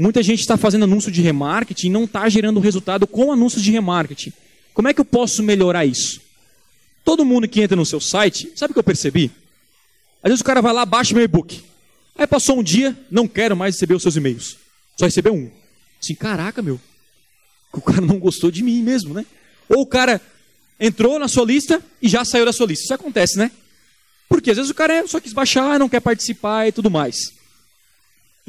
Muita 0.00 0.22
gente 0.22 0.40
está 0.40 0.56
fazendo 0.56 0.84
anúncio 0.84 1.12
de 1.12 1.20
remarketing 1.20 1.88
e 1.88 1.90
não 1.90 2.04
está 2.04 2.26
gerando 2.26 2.58
resultado 2.58 3.06
com 3.06 3.30
anúncios 3.30 3.62
de 3.62 3.70
remarketing. 3.70 4.32
Como 4.72 4.88
é 4.88 4.94
que 4.94 5.00
eu 5.02 5.04
posso 5.04 5.42
melhorar 5.42 5.84
isso? 5.84 6.22
Todo 7.04 7.22
mundo 7.22 7.46
que 7.46 7.60
entra 7.60 7.76
no 7.76 7.84
seu 7.84 8.00
site, 8.00 8.50
sabe 8.56 8.70
o 8.70 8.74
que 8.74 8.78
eu 8.78 8.84
percebi? 8.84 9.30
Às 10.22 10.30
vezes 10.30 10.40
o 10.40 10.44
cara 10.44 10.62
vai 10.62 10.72
lá, 10.72 10.86
baixa 10.86 11.12
meu 11.12 11.22
e-book. 11.22 11.62
Aí 12.16 12.26
passou 12.26 12.58
um 12.58 12.62
dia, 12.62 12.98
não 13.10 13.28
quero 13.28 13.54
mais 13.54 13.74
receber 13.74 13.92
os 13.92 14.00
seus 14.02 14.16
e-mails. 14.16 14.56
Só 14.96 15.04
recebeu 15.04 15.34
um. 15.34 15.50
Assim, 16.02 16.14
caraca, 16.14 16.62
meu. 16.62 16.80
O 17.70 17.82
cara 17.82 18.00
não 18.00 18.18
gostou 18.18 18.50
de 18.50 18.64
mim 18.64 18.82
mesmo, 18.82 19.12
né? 19.12 19.26
Ou 19.68 19.82
o 19.82 19.86
cara 19.86 20.18
entrou 20.80 21.18
na 21.18 21.28
sua 21.28 21.44
lista 21.44 21.82
e 22.00 22.08
já 22.08 22.24
saiu 22.24 22.46
da 22.46 22.54
sua 22.54 22.66
lista. 22.66 22.84
Isso 22.84 22.94
acontece, 22.94 23.36
né? 23.36 23.50
Porque 24.30 24.50
às 24.50 24.56
vezes 24.56 24.70
o 24.70 24.74
cara 24.74 25.06
só 25.06 25.20
quis 25.20 25.34
baixar, 25.34 25.78
não 25.78 25.90
quer 25.90 26.00
participar 26.00 26.68
e 26.68 26.72
tudo 26.72 26.90
mais. 26.90 27.38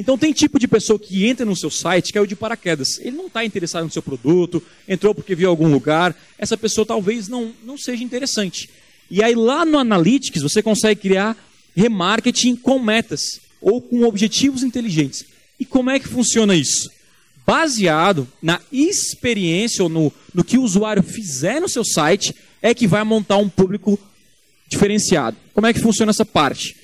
Então 0.02 0.18
tem 0.18 0.34
tipo 0.34 0.58
de 0.58 0.68
pessoa 0.68 0.98
que 0.98 1.28
entra 1.28 1.46
no 1.46 1.56
seu 1.56 1.70
site 1.70 2.18
o 2.18 2.26
de 2.26 2.36
paraquedas. 2.36 2.98
Ele 3.02 3.16
não 3.16 3.28
está 3.28 3.46
interessado 3.46 3.84
no 3.84 3.92
seu 3.92 4.02
produto, 4.02 4.62
entrou 4.88 5.14
porque 5.14 5.36
viu 5.36 5.48
algum 5.48 5.68
lugar. 5.72 6.20
Essa 6.40 6.58
pessoa 6.58 6.84
talvez 6.84 7.28
não, 7.28 7.54
não 7.64 7.78
seja 7.78 8.04
interessante. 8.04 8.68
E 9.12 9.24
aí 9.24 9.36
lá 9.36 9.64
no 9.64 9.78
Analytics 9.78 10.42
você 10.42 10.64
consegue 10.64 11.02
criar 11.02 11.38
remarketing 11.76 12.56
com 12.56 12.80
metas 12.80 13.40
ou 13.62 13.80
com 13.80 14.02
objetivos 14.02 14.64
inteligentes. 14.64 15.24
E 15.60 15.66
como 15.66 15.92
é 15.92 16.00
que 16.00 16.08
funciona 16.08 16.56
isso? 16.56 16.90
Baseado 17.46 18.28
na 18.42 18.60
experiência 18.72 19.84
ou 19.84 19.90
no, 19.90 20.12
no 20.34 20.44
que 20.44 20.58
o 20.58 20.64
usuário 20.64 21.04
fizer 21.04 21.60
no 21.60 21.70
seu 21.70 21.86
site, 21.86 22.34
é 22.60 22.74
que 22.74 22.88
vai 22.88 23.04
montar 23.04 23.38
um 23.38 23.48
público 23.48 24.00
diferenciado. 24.68 25.38
Como 25.54 25.68
é 25.68 25.74
que 25.74 25.80
funciona 25.80 26.10
essa 26.10 26.26
parte? 26.26 26.76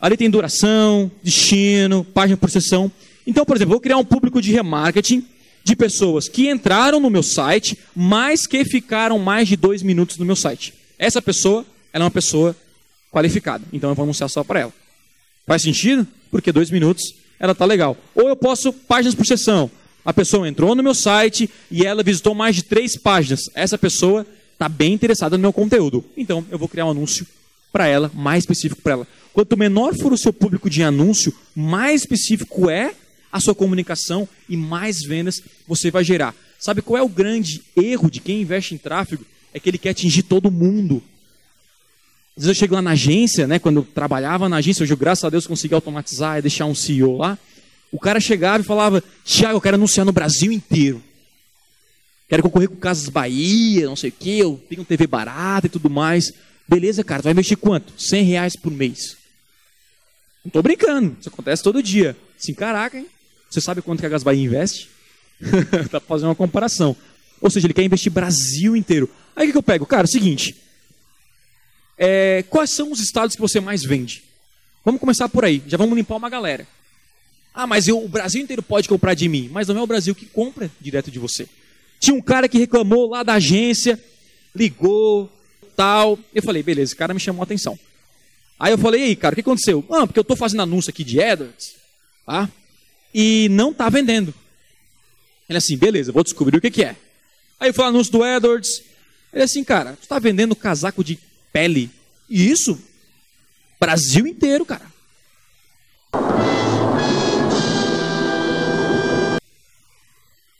Ali 0.00 0.16
tem 0.16 0.30
duração, 0.30 1.10
destino, 1.22 2.04
página 2.04 2.36
por 2.36 2.50
sessão. 2.50 2.90
Então, 3.26 3.44
por 3.44 3.56
exemplo, 3.56 3.72
vou 3.72 3.80
criar 3.80 3.98
um 3.98 4.04
público 4.04 4.40
de 4.40 4.50
remarketing 4.50 5.24
de 5.62 5.76
pessoas 5.76 6.26
que 6.26 6.48
entraram 6.48 6.98
no 6.98 7.10
meu 7.10 7.22
site, 7.22 7.76
mas 7.94 8.46
que 8.46 8.64
ficaram 8.64 9.18
mais 9.18 9.46
de 9.46 9.56
dois 9.56 9.82
minutos 9.82 10.16
no 10.16 10.24
meu 10.24 10.36
site. 10.36 10.72
Essa 10.98 11.20
pessoa, 11.20 11.66
ela 11.92 12.04
é 12.04 12.06
uma 12.06 12.10
pessoa 12.10 12.56
qualificada. 13.10 13.62
Então 13.72 13.90
eu 13.90 13.94
vou 13.94 14.04
anunciar 14.04 14.30
só 14.30 14.42
para 14.42 14.60
ela. 14.60 14.72
Faz 15.46 15.62
sentido? 15.62 16.06
Porque 16.30 16.50
dois 16.50 16.70
minutos 16.70 17.14
ela 17.38 17.54
tá 17.54 17.66
legal. 17.66 17.96
Ou 18.14 18.28
eu 18.28 18.36
posso 18.36 18.72
páginas 18.72 19.14
por 19.14 19.26
sessão. 19.26 19.70
A 20.02 20.14
pessoa 20.14 20.48
entrou 20.48 20.74
no 20.74 20.82
meu 20.82 20.94
site 20.94 21.50
e 21.70 21.84
ela 21.84 22.02
visitou 22.02 22.34
mais 22.34 22.56
de 22.56 22.62
três 22.62 22.96
páginas. 22.96 23.50
Essa 23.54 23.76
pessoa 23.76 24.26
está 24.52 24.66
bem 24.66 24.94
interessada 24.94 25.36
no 25.36 25.42
meu 25.42 25.52
conteúdo. 25.52 26.02
Então 26.16 26.44
eu 26.50 26.58
vou 26.58 26.68
criar 26.68 26.86
um 26.86 26.90
anúncio 26.90 27.26
para 27.72 27.86
ela, 27.86 28.10
mais 28.14 28.42
específico 28.42 28.82
para 28.82 28.92
ela. 28.92 29.08
Quanto 29.32 29.56
menor 29.56 29.94
for 29.96 30.12
o 30.12 30.18
seu 30.18 30.32
público 30.32 30.68
de 30.68 30.82
anúncio, 30.82 31.34
mais 31.54 32.02
específico 32.02 32.68
é 32.68 32.94
a 33.32 33.38
sua 33.40 33.54
comunicação 33.54 34.28
e 34.48 34.56
mais 34.56 35.02
vendas 35.02 35.40
você 35.66 35.90
vai 35.90 36.02
gerar. 36.02 36.34
Sabe 36.58 36.82
qual 36.82 36.98
é 36.98 37.02
o 37.02 37.08
grande 37.08 37.62
erro 37.76 38.10
de 38.10 38.20
quem 38.20 38.42
investe 38.42 38.74
em 38.74 38.78
tráfego? 38.78 39.24
É 39.54 39.60
que 39.60 39.68
ele 39.70 39.78
quer 39.78 39.90
atingir 39.90 40.24
todo 40.24 40.50
mundo. 40.50 41.02
Às 42.36 42.44
vezes 42.44 42.56
eu 42.56 42.60
chego 42.60 42.74
lá 42.74 42.82
na 42.82 42.92
agência, 42.92 43.46
né, 43.46 43.58
quando 43.58 43.78
eu 43.78 43.82
trabalhava 43.82 44.48
na 44.48 44.56
agência, 44.56 44.82
hoje, 44.82 44.94
graças 44.96 45.24
a 45.24 45.30
Deus, 45.30 45.46
consegui 45.46 45.74
automatizar 45.74 46.38
e 46.38 46.42
deixar 46.42 46.66
um 46.66 46.74
CEO 46.74 47.16
lá. 47.16 47.38
O 47.92 47.98
cara 47.98 48.20
chegava 48.20 48.62
e 48.62 48.66
falava: 48.66 49.02
Tiago, 49.24 49.56
eu 49.56 49.60
quero 49.60 49.76
anunciar 49.76 50.06
no 50.06 50.12
Brasil 50.12 50.52
inteiro. 50.52 51.02
Quero 52.28 52.42
concorrer 52.44 52.68
com 52.68 52.76
Casas 52.76 53.08
Bahia, 53.08 53.86
não 53.86 53.96
sei 53.96 54.10
o 54.10 54.12
quê, 54.12 54.38
eu 54.38 54.62
tenho 54.68 54.84
TV 54.84 55.06
barata 55.06 55.66
e 55.66 55.70
tudo 55.70 55.90
mais. 55.90 56.32
Beleza, 56.70 57.02
cara, 57.02 57.20
vai 57.20 57.32
investir 57.32 57.56
quanto? 57.56 57.92
100 58.00 58.22
reais 58.22 58.54
por 58.54 58.70
mês. 58.70 59.16
Não 60.44 60.52
tô 60.52 60.62
brincando, 60.62 61.16
isso 61.18 61.28
acontece 61.28 61.64
todo 61.64 61.82
dia. 61.82 62.16
Assim, 62.38 62.54
caraca, 62.54 62.96
hein? 62.96 63.08
Você 63.50 63.60
sabe 63.60 63.82
quanto 63.82 63.98
que 63.98 64.06
a 64.06 64.08
Gas 64.08 64.22
Bahia 64.22 64.44
investe? 64.44 64.88
tá 65.90 65.98
fazendo 65.98 66.28
uma 66.28 66.34
comparação. 66.36 66.96
Ou 67.40 67.50
seja, 67.50 67.66
ele 67.66 67.74
quer 67.74 67.82
investir 67.82 68.12
Brasil 68.12 68.76
inteiro. 68.76 69.10
Aí 69.34 69.42
o 69.42 69.46
que, 69.48 69.52
que 69.52 69.58
eu 69.58 69.64
pego? 69.64 69.84
Cara, 69.84 70.04
é 70.04 70.04
o 70.04 70.08
seguinte. 70.08 70.54
É, 71.98 72.44
quais 72.48 72.70
são 72.70 72.92
os 72.92 73.00
estados 73.00 73.34
que 73.34 73.42
você 73.42 73.58
mais 73.58 73.82
vende? 73.82 74.22
Vamos 74.84 75.00
começar 75.00 75.28
por 75.28 75.44
aí. 75.44 75.60
Já 75.66 75.76
vamos 75.76 75.96
limpar 75.96 76.14
uma 76.14 76.30
galera. 76.30 76.68
Ah, 77.52 77.66
mas 77.66 77.88
eu, 77.88 78.00
o 78.00 78.08
Brasil 78.08 78.40
inteiro 78.40 78.62
pode 78.62 78.88
comprar 78.88 79.14
de 79.14 79.28
mim. 79.28 79.50
Mas 79.50 79.66
não 79.66 79.76
é 79.76 79.82
o 79.82 79.88
Brasil 79.88 80.14
que 80.14 80.24
compra 80.24 80.70
direto 80.80 81.10
de 81.10 81.18
você. 81.18 81.48
Tinha 81.98 82.14
um 82.14 82.22
cara 82.22 82.48
que 82.48 82.58
reclamou 82.58 83.10
lá 83.10 83.24
da 83.24 83.34
agência, 83.34 84.00
ligou, 84.54 85.28
tal. 85.76 86.18
Eu 86.34 86.42
falei, 86.42 86.62
beleza, 86.62 86.90
esse 86.90 86.96
cara 86.96 87.14
me 87.14 87.20
chamou 87.20 87.42
a 87.42 87.44
atenção. 87.44 87.78
Aí 88.58 88.72
eu 88.72 88.78
falei, 88.78 89.04
aí, 89.04 89.16
cara, 89.16 89.32
o 89.32 89.36
que 89.36 89.40
aconteceu? 89.40 89.84
Ah, 89.90 90.06
porque 90.06 90.18
eu 90.18 90.22
estou 90.22 90.36
fazendo 90.36 90.62
anúncio 90.62 90.90
aqui 90.90 91.02
de 91.02 91.18
Edwards, 91.18 91.74
tá? 92.26 92.48
E 93.14 93.48
não 93.50 93.70
está 93.70 93.88
vendendo. 93.88 94.34
Ele 95.48 95.56
assim, 95.56 95.76
beleza, 95.76 96.12
vou 96.12 96.22
descobrir 96.22 96.58
o 96.58 96.60
que, 96.60 96.70
que 96.70 96.84
é. 96.84 96.94
Aí 97.58 97.70
eu 97.70 97.74
falei 97.74 97.90
anúncio 97.90 98.12
do 98.12 98.24
Edwards. 98.24 98.82
Ele 99.32 99.42
assim, 99.42 99.64
cara, 99.64 99.92
tu 99.94 100.02
está 100.02 100.18
vendendo 100.18 100.54
casaco 100.54 101.02
de 101.02 101.18
pele. 101.52 101.90
E 102.28 102.50
isso, 102.50 102.78
Brasil 103.80 104.26
inteiro, 104.26 104.64
cara. 104.64 104.90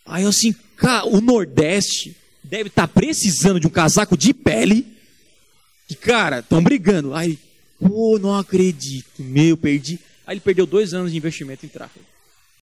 Aí 0.06 0.25
eu 0.25 0.28
assim, 0.28 0.53
cara, 0.76 1.06
o 1.06 1.20
Nordeste 1.20 2.16
deve 2.43 2.69
estar 2.69 2.88
tá 2.88 2.93
precisando 2.93 3.60
de 3.60 3.66
um 3.66 3.70
casaco 3.70 4.16
de 4.16 4.34
pele. 4.34 4.87
Que, 5.91 5.97
cara, 5.97 6.39
estão 6.39 6.62
brigando. 6.62 7.12
Aí 7.12 7.37
Pô, 7.81 8.19
não 8.19 8.37
acredito. 8.37 9.09
Meu, 9.19 9.56
perdi. 9.56 9.99
Aí 10.27 10.34
ele 10.34 10.41
perdeu 10.41 10.67
dois 10.67 10.93
anos 10.93 11.11
de 11.11 11.17
investimento 11.17 11.65
em 11.65 11.69
tráfego. 11.69 12.05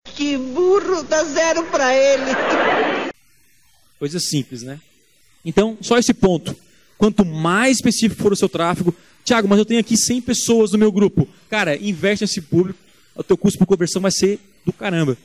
Que 0.05 0.37
burro, 0.37 1.05
dá 1.05 1.23
zero 1.25 1.65
para 1.67 1.95
ele. 1.95 2.33
Coisa 3.99 4.19
simples, 4.19 4.63
né? 4.63 4.81
Então, 5.45 5.79
só 5.81 5.97
esse 5.97 6.13
ponto. 6.13 6.55
Quanto 6.99 7.25
mais 7.25 7.77
específico 7.77 8.23
for 8.23 8.33
o 8.33 8.37
seu 8.37 8.49
tráfego, 8.49 8.95
Tiago, 9.25 9.49
mas 9.49 9.59
eu 9.59 9.65
tenho 9.65 9.81
aqui 9.81 9.97
100 9.97 10.21
pessoas 10.23 10.73
no 10.73 10.79
meu 10.79 10.91
grupo. 10.91 11.29
Cara, 11.49 11.77
investe 11.77 12.25
nesse 12.25 12.41
público, 12.41 12.79
o 13.15 13.23
teu 13.23 13.39
custo 13.39 13.59
por 13.59 13.67
conversão 13.67 14.03
vai 14.03 14.11
ser 14.11 14.39
do 14.67 14.73
caramba. 14.73 15.17